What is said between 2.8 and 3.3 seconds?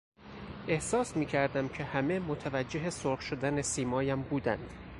سرخ